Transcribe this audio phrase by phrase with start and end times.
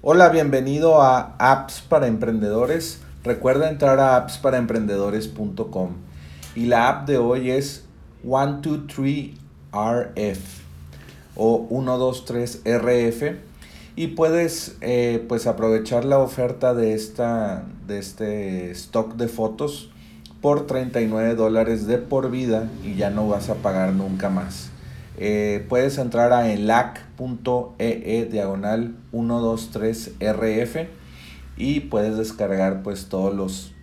[0.00, 3.00] Hola, bienvenido a Apps para Emprendedores.
[3.24, 5.90] Recuerda entrar a appsparaemprendedores.com
[6.54, 7.84] y la app de hoy es
[8.24, 9.34] 123RF
[11.34, 13.38] o 123RF
[13.96, 19.90] y puedes eh, pues aprovechar la oferta de, esta, de este stock de fotos
[20.40, 24.70] por 39 dólares de por vida y ya no vas a pagar nunca más.
[25.20, 30.86] Eh, puedes entrar a elac.ee e diagonal 123rf
[31.56, 33.74] y puedes descargar pues todos los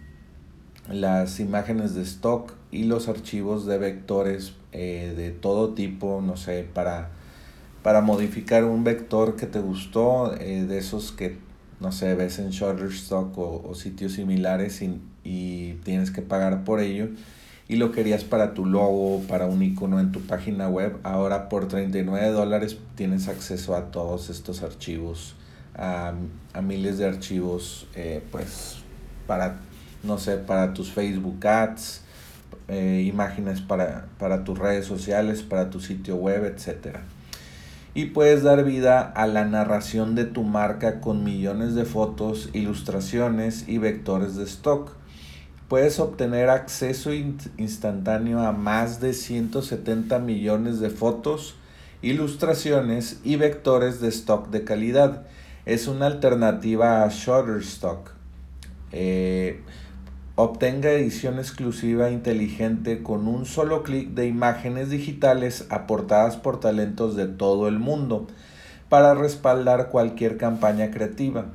[0.89, 6.65] las imágenes de stock y los archivos de vectores eh, de todo tipo, no sé,
[6.73, 7.09] para,
[7.83, 11.39] para modificar un vector que te gustó, eh, de esos que,
[11.79, 16.79] no sé, ves en Shutterstock o, o sitios similares y, y tienes que pagar por
[16.81, 17.09] ello
[17.67, 21.67] y lo querías para tu logo, para un icono en tu página web, ahora por
[21.67, 25.35] 39 dólares tienes acceso a todos estos archivos,
[25.75, 26.13] a,
[26.61, 28.77] miles de archivos, eh, pues
[29.25, 29.57] para,
[30.03, 32.01] no sé, para tus Facebook Ads,
[32.67, 36.97] eh, imágenes para, para tus redes sociales, para tu sitio web, etc.
[37.95, 43.67] Y puedes dar vida a la narración de tu marca con millones de fotos, ilustraciones
[43.67, 44.91] y vectores de stock
[45.67, 51.55] puedes obtener acceso instantáneo a más de 170 millones de fotos,
[52.01, 55.23] ilustraciones y vectores de stock de calidad.
[55.65, 58.11] Es una alternativa a Shutterstock.
[58.91, 59.61] Eh,
[60.35, 67.27] obtenga edición exclusiva inteligente con un solo clic de imágenes digitales aportadas por talentos de
[67.27, 68.27] todo el mundo
[68.89, 71.45] para respaldar cualquier campaña creativa.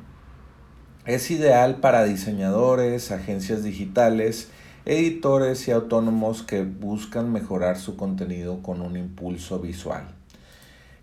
[1.07, 4.49] Es ideal para diseñadores, agencias digitales,
[4.85, 10.05] editores y autónomos que buscan mejorar su contenido con un impulso visual.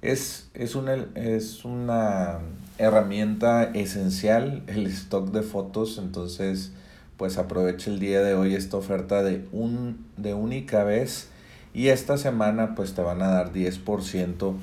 [0.03, 2.37] Es, es, una, es una
[2.77, 6.73] herramienta esencial el stock de fotos, entonces
[7.17, 11.29] pues aprovecha el día de hoy esta oferta de, un, de única vez
[11.73, 14.53] y esta semana pues te van a dar 10%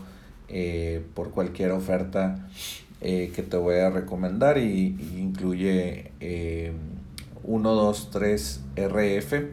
[0.48, 2.48] eh, por cualquier oferta
[3.04, 6.10] eh, que te voy a recomendar y, incluye
[7.46, 9.48] 123RF.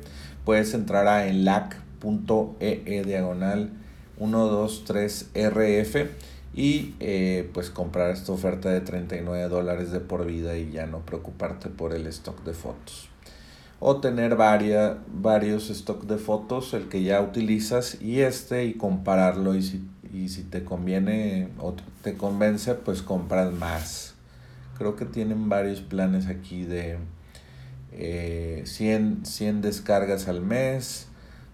[0.45, 3.71] Puedes entrar a enlac.ee e diagonal
[4.19, 6.07] 123RF
[6.53, 11.05] y eh, pues comprar esta oferta de 39 dólares de por vida y ya no
[11.05, 13.11] preocuparte por el stock de fotos
[13.83, 19.55] o tener varias, varios stock de fotos, el que ya utilizas y este y compararlo
[19.55, 19.81] y si
[20.13, 24.15] y si te conviene o te convence, pues compras más.
[24.77, 26.97] Creo que tienen varios planes aquí de
[28.65, 31.07] 100, eh, descargas al mes,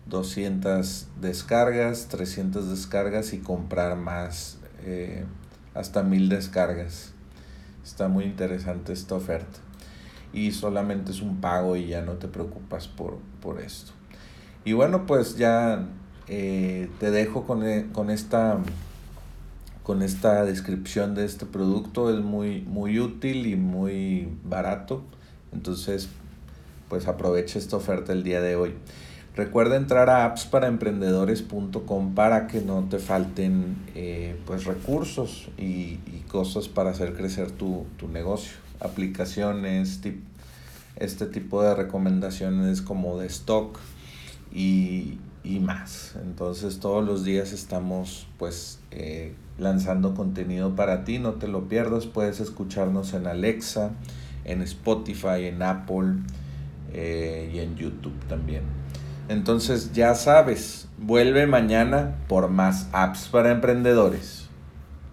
[0.07, 5.25] 200 descargas, 300 descargas y comprar más, eh,
[5.74, 7.12] hasta 1000 descargas.
[7.84, 9.59] Está muy interesante esta oferta.
[10.34, 13.91] Y solamente es un pago y ya no te preocupas por, por esto.
[14.66, 15.88] Y bueno, pues ya
[16.30, 18.58] eh, te dejo con, eh, con, esta,
[19.84, 22.14] con esta descripción de este producto.
[22.14, 25.04] Es muy, muy útil y muy barato.
[25.54, 26.10] Entonces,
[26.90, 28.74] pues aprovecha esta oferta el día de hoy.
[29.36, 36.90] Recuerda entrar a appsparaemprendedores.com para que no te falten eh, pues recursos y, cosas para
[36.90, 38.58] hacer crecer tu, tu negocio.
[38.82, 40.02] Aplicaciones,
[40.98, 43.80] este tipo de recomendaciones como de stock
[44.52, 46.16] y, y más.
[46.22, 52.06] Entonces todos los días estamos pues eh, lanzando contenido para ti, no te lo pierdas,
[52.06, 53.91] puedes escucharnos en Alexa,
[54.46, 56.16] en Spotify, en Apple
[56.94, 58.63] eh, y en YouTube también.
[59.30, 64.47] Entonces ya sabes, vuelve mañana por más apps para emprendedores.